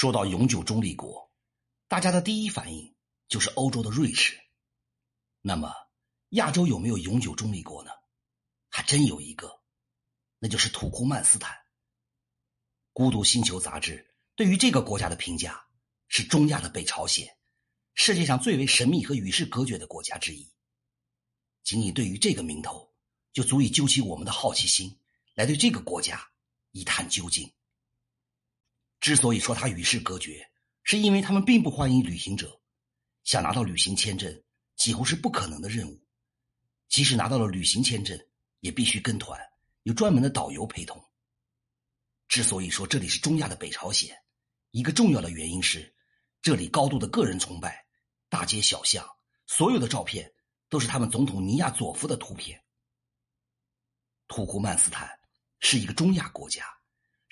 [0.00, 1.28] 说到永久中立国，
[1.88, 2.94] 大家的第一反应
[3.26, 4.38] 就是欧洲的瑞士。
[5.40, 5.74] 那么，
[6.28, 7.90] 亚洲有没有永久中立国呢？
[8.68, 9.60] 还真有一个，
[10.38, 11.52] 那就是土库曼斯坦。
[12.92, 15.66] 《孤独星球》杂志对于这个国家的评价
[16.06, 17.36] 是：中亚的北朝鲜，
[17.94, 20.48] 世界上最为神秘和与世隔绝的国家之一。
[21.64, 22.94] 仅仅对于这个名头，
[23.32, 25.00] 就足以揪起我们的好奇心，
[25.34, 26.30] 来对这个国家
[26.70, 27.52] 一探究竟。
[29.00, 30.50] 之所以说他与世隔绝，
[30.82, 32.60] 是因为他们并不欢迎旅行者，
[33.24, 34.42] 想拿到旅行签证
[34.76, 36.00] 几乎是不可能的任务。
[36.88, 38.18] 即使拿到了旅行签证，
[38.60, 39.38] 也必须跟团，
[39.82, 41.02] 有专门的导游陪同。
[42.26, 44.16] 之所以说这里是中亚的北朝鲜，
[44.70, 45.94] 一个重要的原因是，
[46.42, 47.86] 这里高度的个人崇拜，
[48.28, 49.06] 大街小巷
[49.46, 50.32] 所有的照片
[50.68, 52.62] 都是他们总统尼亚佐夫的图片。
[54.26, 55.08] 土库曼斯坦
[55.60, 56.77] 是一个中亚国家。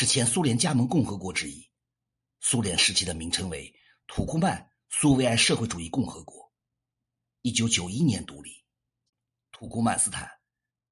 [0.00, 1.70] 是前苏联加盟共和国之一，
[2.40, 3.70] 苏联时期的名称为
[4.06, 6.50] 土库曼苏维埃社会主义共和国。
[7.42, 8.64] 一九九一年独立。
[9.52, 10.26] 土库曼斯坦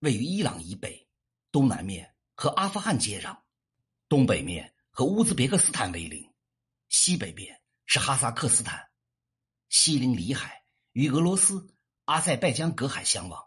[0.00, 1.08] 位于伊朗以北，
[1.50, 3.38] 东南面和阿富汗接壤，
[4.10, 6.30] 东北面和乌兹别克斯坦为邻，
[6.90, 8.90] 西北边是哈萨克斯坦，
[9.70, 10.62] 西临里海，
[10.92, 13.42] 与俄罗斯、阿塞拜疆隔海相望。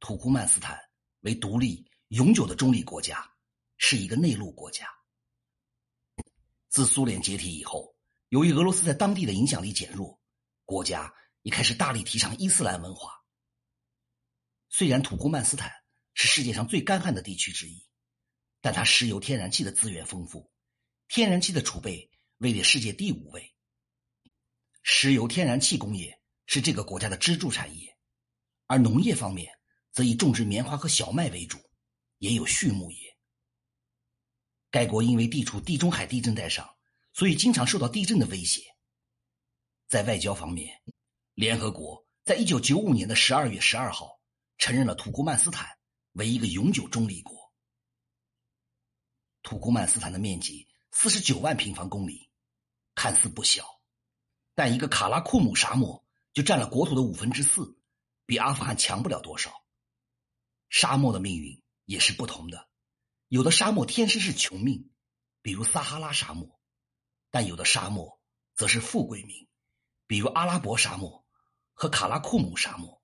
[0.00, 0.80] 土库曼斯坦
[1.20, 3.30] 为独立永久的中立国家。
[3.78, 4.86] 是一个内陆国家。
[6.68, 7.96] 自苏联解体以后，
[8.28, 10.20] 由于俄罗斯在当地的影响力减弱，
[10.66, 11.12] 国家
[11.42, 13.10] 也开始大力提倡伊斯兰文化。
[14.68, 15.72] 虽然土库曼斯坦
[16.12, 17.82] 是世界上最干旱的地区之一，
[18.60, 20.52] 但它石油、天然气的资源丰富，
[21.08, 23.54] 天然气的储备位列世界第五位。
[24.82, 27.96] 石油、天然气工业是这个国家的支柱产业，
[28.66, 29.50] 而农业方面
[29.90, 31.58] 则以种植棉花和小麦为主，
[32.18, 33.07] 也有畜牧业。
[34.70, 36.76] 该国因为地处地中海地震带上，
[37.12, 38.62] 所以经常受到地震的威胁。
[39.86, 40.82] 在外交方面，
[41.34, 44.20] 联合国在一九九五年的十二月十二号
[44.58, 45.66] 承认了土库曼斯坦
[46.12, 47.36] 为一个永久中立国。
[49.42, 52.28] 土库曼斯坦的面积四十九万平方公里，
[52.94, 53.64] 看似不小，
[54.54, 57.80] 但一个卡拉库姆沙漠就占了国土的五分之四，
[58.26, 59.50] 比阿富汗强不了多少。
[60.68, 62.67] 沙漠的命运也是不同的。
[63.28, 64.90] 有的沙漠天生是穷命，
[65.42, 66.58] 比如撒哈拉沙漠；
[67.30, 68.18] 但有的沙漠
[68.54, 69.46] 则是富贵命，
[70.06, 71.26] 比如阿拉伯沙漠
[71.74, 73.02] 和卡拉库姆沙漠。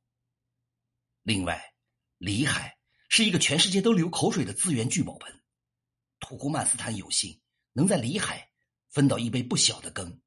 [1.22, 1.74] 另外，
[2.16, 2.78] 里海
[3.10, 5.42] 是一个全世界都流口水的资源聚宝盆，
[6.20, 7.42] 土库曼斯坦有幸
[7.74, 8.50] 能在里海
[8.88, 10.22] 分到一杯不小的羹。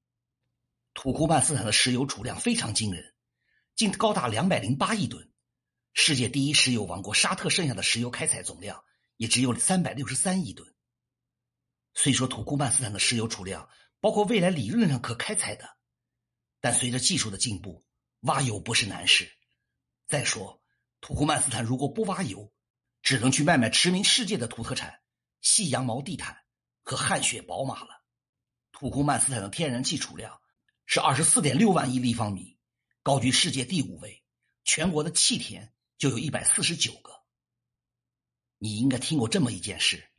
[0.94, 3.16] 土库曼斯坦的石油储量非常惊人，
[3.76, 5.32] 竟高达两百零八亿吨，
[5.94, 8.84] 世界第一石油王国沙特剩下的石油开采总量。
[9.18, 10.74] 也只有三百六十三亿吨。
[11.94, 13.68] 虽说土库曼斯坦的石油储量
[14.00, 15.68] 包括未来理论上可开采的，
[16.62, 17.84] 但随着技术的进步，
[18.22, 19.32] 挖油不是难事。
[20.08, 20.62] 再说，
[21.02, 22.54] 土库曼斯坦如果不挖油，
[23.02, 25.02] 只能去卖卖驰名世界的土特产——
[25.42, 26.38] 细羊毛地毯
[26.84, 28.04] 和汗血宝马了。
[28.72, 30.40] 土库曼斯坦的天然气储量
[30.86, 32.58] 是二十四点六万亿立方米，
[33.02, 34.24] 高居世界第五位。
[34.64, 37.17] 全国的气田就有一百四十九个。
[38.60, 40.10] 你应该听过这么一件事，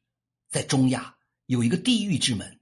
[0.49, 2.61] 在中亚有一个地狱之门，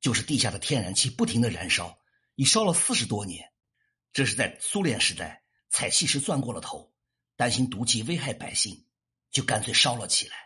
[0.00, 1.98] 就是地下的天然气不停的燃烧，
[2.36, 3.52] 已烧了四十多年。
[4.14, 6.94] 这是在苏联时代采气时钻过了头，
[7.36, 8.86] 担心毒气危害百姓，
[9.30, 10.36] 就干脆烧了起来。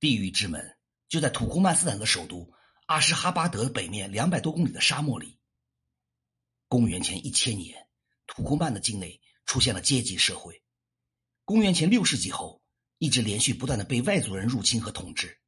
[0.00, 0.78] 地狱之门
[1.08, 2.52] 就在土库曼斯坦的首都
[2.86, 5.38] 阿什哈巴德北面两百多公里的沙漠里。
[6.66, 7.86] 公元前一千年，
[8.26, 10.60] 土库曼的境内出现了阶级社会。
[11.44, 12.59] 公元前六世纪后。
[13.00, 15.40] 一直连续不断的被外族人入侵和统治。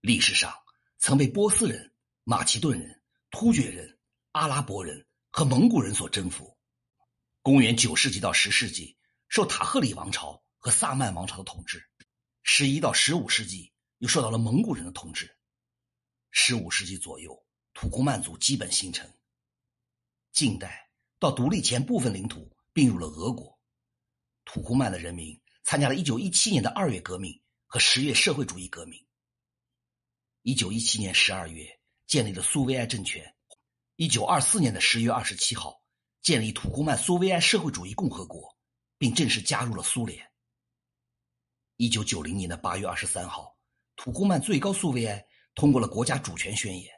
[0.00, 0.52] 历史上
[0.98, 1.94] 曾被波斯人、
[2.24, 4.00] 马其顿人、突厥人、
[4.32, 6.58] 阿拉伯人和蒙古人所征服。
[7.40, 8.98] 公元九世纪到十世纪，
[9.28, 11.88] 受塔赫里王朝和萨曼王朝的统治。
[12.42, 15.32] 十一到十五世纪，又受到了蒙古人的统治。
[16.32, 19.08] 十五世纪左右，土库曼族基本形成。
[20.32, 20.90] 近代
[21.20, 23.56] 到独立前，部分领土并入了俄国。
[24.44, 25.39] 土库曼的人民。
[25.70, 29.06] 参加了1917年的二月革命和十月社会主义革命。
[30.42, 33.32] 1917年12月建立了苏维埃政权
[33.96, 35.80] ，1924年的10月27号
[36.22, 38.52] 建立土库曼苏维埃社会主义共和国，
[38.98, 40.28] 并正式加入了苏联。
[41.76, 43.56] 1990年的8月23号，
[43.94, 45.24] 土库曼最高苏维埃
[45.54, 46.90] 通过了国家主权宣言。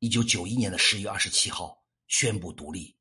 [0.00, 2.96] 1991年的10月27号宣布独立，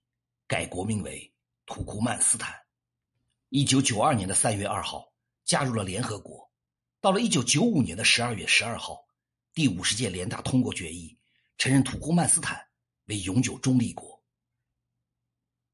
[0.46, 1.34] 改国名为
[1.66, 2.62] 土库曼斯坦。
[3.56, 5.14] 一九九二年的三月二号，
[5.46, 6.52] 加入了联合国。
[7.00, 9.06] 到了一九九五年的十二月十二号，
[9.54, 11.20] 第五十届联大通过决议，
[11.60, 12.60] 承认土库曼斯坦
[13.06, 14.24] 为永久中立国。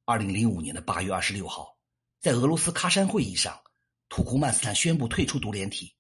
[0.04, 1.78] 二零零五年的八月二十六号，
[2.20, 3.58] 在俄罗斯喀山会议上，
[4.10, 5.96] 土库曼斯坦宣布退出独联体。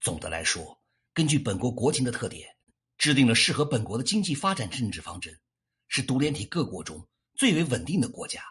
[0.00, 2.56] 总的来说，根据本国国情的特点，
[2.96, 5.38] 制定了适合本国的经济发展政治方针，
[5.88, 8.42] 是独联体各国中最为稳定的国家。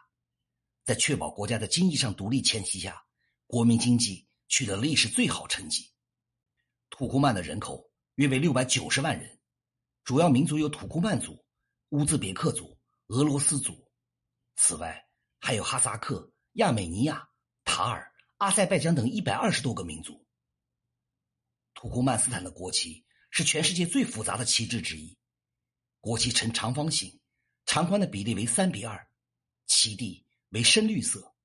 [0.90, 3.06] 在确保国家的经济上独立前提下，
[3.46, 5.88] 国民经济取得历史最好成绩。
[6.90, 9.40] 土库曼的人口约为六百九十万人，
[10.04, 11.46] 主要民族有土库曼族、
[11.90, 12.76] 乌兹别克族、
[13.10, 13.88] 俄罗斯族，
[14.56, 15.08] 此外
[15.38, 17.30] 还有哈萨克、亚美尼亚、
[17.64, 20.26] 塔尔、阿塞拜疆等一百二十多个民族。
[21.76, 25.16] 土库曼斯坦的国旗是全世界最复杂的旗帜之一，
[26.00, 27.20] 国旗呈长方形，
[27.68, 29.08] 长宽的比例为三比二，
[29.68, 31.36] 旗地为深绿色，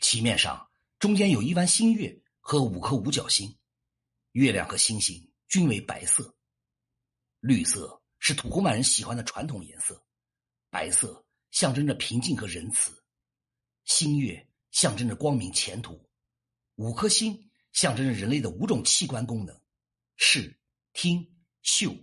[0.00, 3.58] 旗面上中间有一弯新月和五颗五角星，
[4.32, 6.36] 月亮和星星均为白色。
[7.40, 10.04] 绿色是土库曼人喜欢的传统颜色，
[10.68, 13.02] 白色象征着平静和仁慈，
[13.84, 15.98] 新月象征着光明前途，
[16.74, 19.58] 五颗星象征着人类的五种器官功能。
[20.16, 20.54] 视、
[20.92, 21.26] 听、
[21.62, 21.96] 嗅、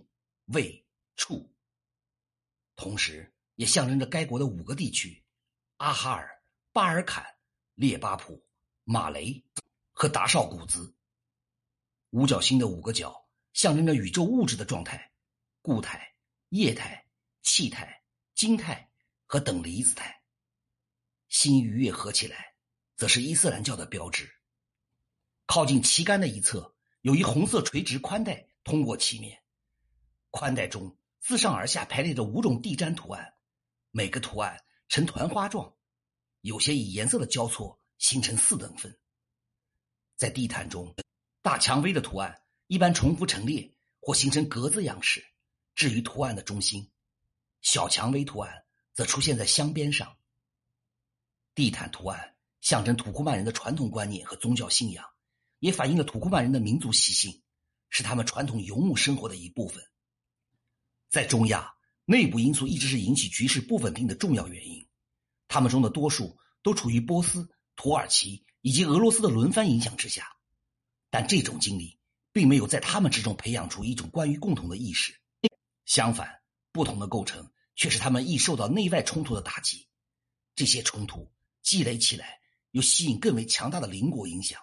[0.46, 0.84] 味、
[1.14, 1.48] 触，
[2.74, 5.22] 同时也象征着该国的五个地区：
[5.76, 6.37] 阿哈尔、
[6.78, 7.26] 巴尔坎、
[7.74, 8.40] 列巴普、
[8.84, 9.44] 马雷
[9.90, 10.94] 和达绍古兹。
[12.10, 15.10] 五角星的五个角象征着宇宙物质的状态：
[15.60, 16.14] 固态、
[16.50, 17.04] 液态、
[17.42, 18.00] 气态、
[18.36, 18.88] 晶态
[19.26, 20.22] 和等离子态。
[21.28, 22.54] 星与月合起来，
[22.94, 24.32] 则是伊斯兰教的标志。
[25.46, 26.76] 靠近旗杆的一侧。
[27.00, 29.42] 有一红色垂直宽带通过旗面，
[30.30, 33.34] 宽带中自上而下排列着五种地毡图案，
[33.90, 35.74] 每个图案呈团花状，
[36.48, 38.98] 有些以颜色的交错形成四等分。
[40.16, 40.94] 在地毯中，
[41.42, 45.24] 大蔷薇的图案一般重复陈列或形成格子样式，
[45.74, 46.82] 置于图案的中心；
[47.60, 48.64] 小蔷薇图案
[48.94, 50.16] 则出现在镶边上。
[51.54, 55.04] 地毯图案象征土库曼人的传统观念和宗教信仰。
[55.60, 57.42] 也反映了土库曼人的民族习性，
[57.90, 59.84] 是他们传统游牧生活的一部分。
[61.10, 61.74] 在中亚，
[62.04, 64.87] 内部因素一直是引起局势不稳定的重要原因。
[65.48, 70.28] 他们中的多数都处于波斯、土耳其以及俄罗斯的轮番影响之下，
[71.10, 71.98] 但这种经历
[72.32, 75.18] 并没有在他们之中培养出一种关于共同的意识。
[75.86, 79.88] 相反，不同的构成却使他们易受到内外冲突的打击。
[80.54, 82.40] 这些冲突积累起来，
[82.72, 84.60] 又吸引更为强大的邻国影响。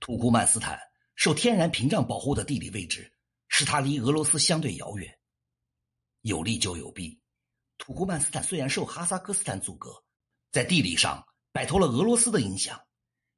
[0.00, 0.80] 土库曼斯坦
[1.14, 3.12] 受天然屏障保护的地理位置，
[3.46, 5.18] 使它离俄罗斯相对遥远。
[6.22, 7.19] 有利就有弊。
[7.80, 10.04] 土库曼斯坦虽然受哈萨克斯坦阻隔，
[10.52, 12.78] 在地理上摆脱了俄罗斯的影响，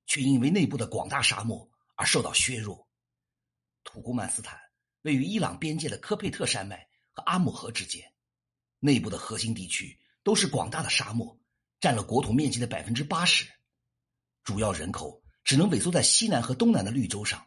[0.05, 2.89] 却因为内部的广大沙漠而受到削弱。
[3.85, 4.59] 土库曼斯坦
[5.03, 8.12] 位于伊朗边界的科佩特山脉和阿姆河之间，
[8.81, 11.39] 内部的核心地区都是广大的沙漠，
[11.81, 13.47] 占了国土面积的百分之八十，
[14.43, 15.23] 主要人口。
[15.44, 17.44] 只能萎缩在西南和东南的绿洲上，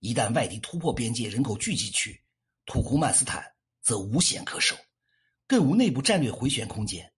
[0.00, 2.22] 一旦外敌突破边界人口聚集区，
[2.66, 4.76] 土库曼斯坦则无险可守，
[5.46, 7.12] 更无内部战略回旋空间。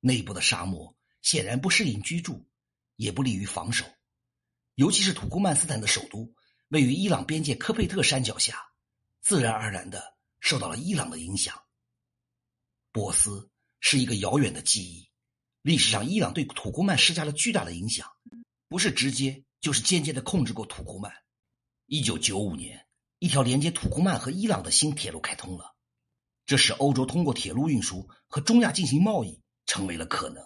[0.00, 2.48] 内部的沙漠显然不适应居住，
[2.96, 3.84] 也不利于防守，
[4.74, 6.34] 尤其是土库曼斯坦的首都
[6.68, 8.58] 位于伊朗边界科佩特山脚下，
[9.20, 11.60] 自然而然的受到了伊朗的影响。
[12.92, 13.50] 波斯
[13.80, 15.10] 是一个遥远的记忆，
[15.62, 18.08] 历史上伊朗对土库曼施加了巨大的影响。
[18.68, 21.10] 不是直接就是间接的控制过土库曼。
[21.86, 22.86] 一九九五年，
[23.18, 25.74] 一条连接土库曼和伊朗的新铁路开通了，
[26.48, 30.42] 这使欧洲通过铁路运输和中亚进行贸易成为了可能。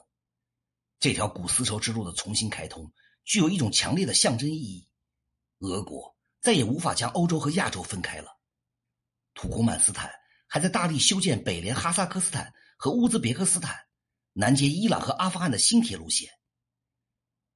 [0.98, 2.92] 这条古丝绸之路的重新开通，
[3.24, 4.88] 具有一种强烈的象征意义。
[5.60, 8.36] 俄国再也无法将欧洲和亚洲分开了。
[9.32, 10.10] 土库曼斯坦
[10.48, 13.86] 还在大力修建北连哈萨克斯坦和乌兹别克斯坦，
[14.32, 16.28] 南接伊朗和阿富汗的新铁路线。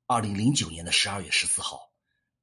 [0.06, 1.80] 二零零九年的十二月十四号，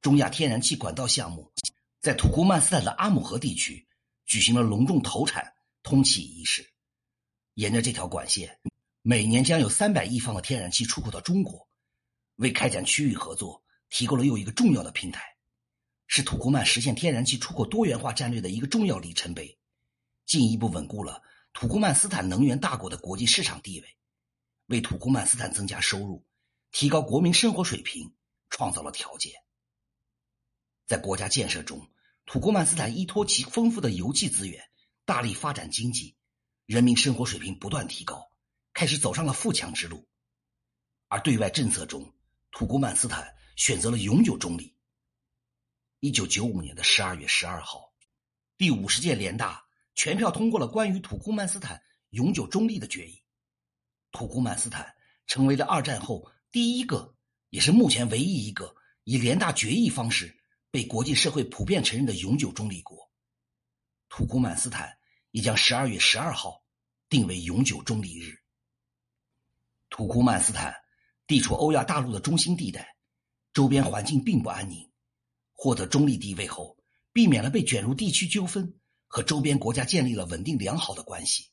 [0.02, 1.54] 中亚天然气管道项目
[2.02, 3.88] 在土库曼斯坦的阿姆河地区
[4.26, 5.53] 举行了隆重投产
[5.84, 6.74] 通气仪式。
[7.54, 8.60] 沿着这条管线，
[9.04, 11.68] 每年将有三百亿方的天然气出口到中国，
[12.38, 15.22] 为开展区域合作提供了又一个重要的平台，
[16.08, 19.60] 是土库曼实现天然气出口多元化战略的一个重要里程碑，
[20.26, 21.22] 进一步稳固了
[21.54, 23.98] 土库曼斯坦能源大国的国际市场地位，
[24.66, 26.26] 为土库曼斯坦增加收入。
[26.72, 28.16] 提高国民生活水平，
[28.50, 29.32] 创造了条件。
[30.88, 31.88] 在国家建设中，
[32.26, 34.60] 土库曼斯坦依托其丰富的油气资源，
[35.06, 36.16] 大力发展经济，
[36.66, 38.32] 人民生活水平不断提高，
[38.74, 40.08] 开始走上了富强之路。
[41.10, 42.14] 而对外政策中，
[42.52, 44.74] 土库曼斯坦选择了永久中立。
[46.00, 47.94] 一九九五年的十二月十二号，
[48.58, 51.82] 第五十届联大全票通过了关于土库曼斯坦
[52.12, 53.22] 永久中立的决议。
[54.14, 54.96] 土库曼斯坦
[55.28, 57.14] 成为了二战后第一个，
[57.50, 60.40] 也是目前唯一一个以联大决议方式
[60.72, 63.12] 被国际社会普遍承认的永久中立国。
[64.16, 64.96] 土库曼斯坦
[65.32, 66.64] 也将十二月十二号
[67.10, 68.38] 定为永久中立日。
[69.90, 70.72] 土库曼斯坦
[71.26, 72.96] 地处欧亚大陆的中心地带，
[73.54, 74.88] 周边环境并不安宁。
[75.52, 76.78] 获得中立地位后，
[77.12, 81.50] 避免了被卷入地区纠纷，和周边国家建立了稳定良好的关系。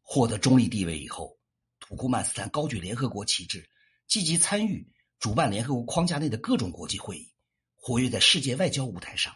[0.00, 1.40] 获得中立地位以后，
[1.80, 3.68] 土库曼斯坦高举联合国旗帜，
[4.06, 7.32] 积极参与主办联合国框架内的各种国际会议，
[7.74, 9.34] 活跃在世界外交舞台上。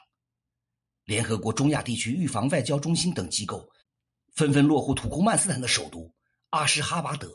[1.04, 3.70] 联合国中亚地区预防外交中心等机构
[4.34, 6.14] 纷纷落户土库曼斯坦的首都
[6.50, 7.30] 阿什哈巴德。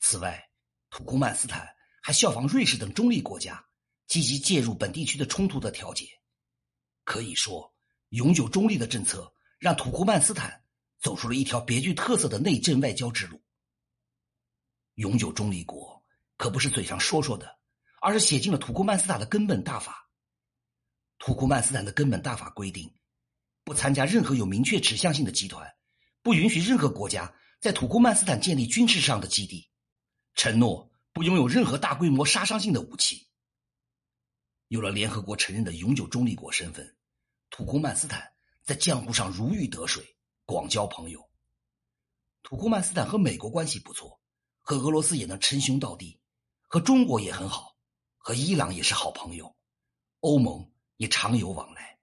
[0.00, 0.50] 此外，
[0.90, 1.68] 土库曼斯坦
[2.02, 3.64] 还效仿瑞士等中立国家，
[4.06, 6.06] 积极介入本地区的冲突的调解。
[7.04, 7.74] 可以说，
[8.10, 10.64] 永久中立的政策让土库曼斯坦
[11.00, 13.42] 走出了一条别具特色的内政外交之路。
[14.94, 16.02] 永久中立国
[16.36, 17.58] 可不是嘴上说说的，
[18.00, 20.03] 而是写进了土库曼斯坦的根本大法。
[21.26, 22.94] 土库曼斯坦的根本大法规定，
[23.64, 25.74] 不参加任何有明确指向性的集团，
[26.20, 29.70] 不允许任何国家在土库曼斯坦建立军事上的基地，
[30.34, 33.26] 承诺不拥有任何大规模杀伤性的武器。
[34.68, 36.94] 有了联合国承认的永久中立国身份，
[37.48, 41.26] 土库曼斯坦在江湖上如鱼得水，广交朋友。
[42.42, 44.20] 土库曼斯坦和美国关系不错，
[44.60, 46.20] 和俄罗斯也能称兄道弟，
[46.68, 47.78] 和中国也很好，
[48.18, 49.56] 和伊朗也是好朋友，
[50.20, 50.70] 欧盟。
[50.96, 51.98] 也常有往来，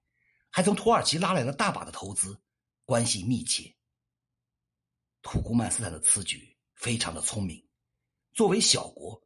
[0.50, 2.40] 还从土耳其拉来了大把的投资，
[2.84, 3.74] 关系密切。
[5.22, 7.66] 土库曼斯坦的此举非常的聪明，
[8.32, 9.22] 作为小国，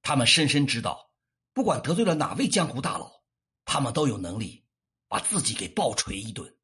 [0.00, 1.10] 他们深深知道，
[1.52, 3.24] 不管得罪了哪位江湖大佬，
[3.64, 4.64] 他们都有能力
[5.08, 6.56] 把自己给暴锤一顿。